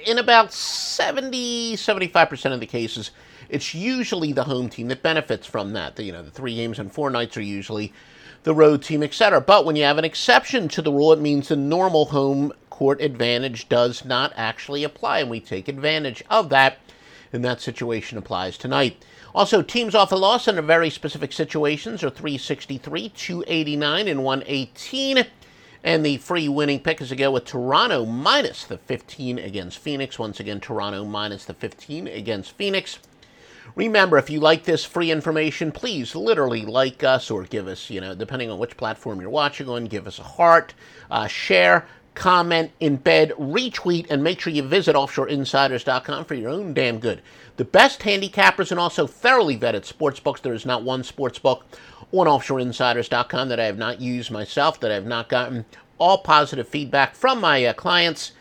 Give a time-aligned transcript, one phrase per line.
[0.06, 3.10] in about 70, 75% of the cases,
[3.50, 5.98] it's usually the home team that benefits from that.
[5.98, 7.92] You know, the three games and four nights are usually
[8.42, 9.40] the road team, etc.
[9.40, 13.00] But when you have an exception to the rule, it means the normal home court
[13.00, 16.78] advantage does not actually apply, and we take advantage of that.
[17.32, 19.04] And that situation applies tonight.
[19.34, 25.26] Also, teams off a loss in very specific situations are 363, 289, and 118.
[25.84, 30.18] And the free winning pick is to go with Toronto minus the 15 against Phoenix.
[30.18, 32.98] Once again, Toronto minus the 15 against Phoenix.
[33.74, 38.00] Remember, if you like this free information, please literally like us or give us, you
[38.00, 40.74] know, depending on which platform you're watching on, give us a heart,
[41.10, 46.98] uh, share, comment, embed, retweet, and make sure you visit offshoreinsiders.com for your own damn
[46.98, 47.22] good.
[47.56, 50.40] The best handicappers and also thoroughly vetted sports books.
[50.40, 51.64] There is not one sports book
[52.10, 55.64] on offshoreinsiders.com that I have not used myself, that I have not gotten
[55.98, 58.32] all positive feedback from my uh, clients.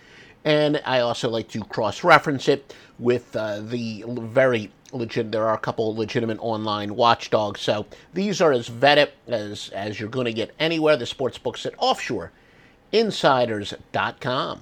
[0.44, 5.32] And I also like to cross reference it with uh, the very legit.
[5.32, 7.62] There are a couple legitimate online watchdogs.
[7.62, 10.98] So these are as vetted as, as you're going to get anywhere.
[10.98, 14.62] The sports books at offshoreinsiders.com.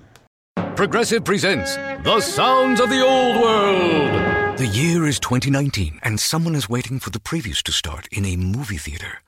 [0.76, 4.58] Progressive presents The Sounds of the Old World.
[4.58, 8.36] The year is 2019, and someone is waiting for the previews to start in a
[8.38, 9.22] movie theater.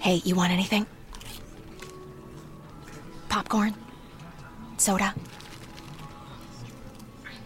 [0.00, 0.86] Hey, you want anything?
[3.28, 3.74] Popcorn?
[4.76, 5.12] Soda?